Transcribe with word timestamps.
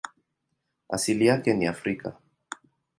Asili 0.89 1.25
yake 1.25 1.53
ni 1.53 1.67
Afrika. 1.67 2.17